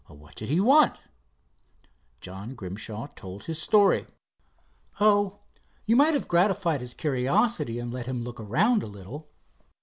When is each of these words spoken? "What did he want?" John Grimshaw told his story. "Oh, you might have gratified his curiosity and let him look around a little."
"What 0.07 0.33
did 0.33 0.49
he 0.49 0.59
want?" 0.59 0.97
John 2.21 2.55
Grimshaw 2.55 3.05
told 3.13 3.43
his 3.43 3.61
story. 3.61 4.07
"Oh, 4.99 5.41
you 5.85 5.95
might 5.95 6.15
have 6.15 6.27
gratified 6.27 6.81
his 6.81 6.95
curiosity 6.95 7.77
and 7.77 7.93
let 7.93 8.07
him 8.07 8.23
look 8.23 8.39
around 8.39 8.81
a 8.81 8.87
little." 8.87 9.29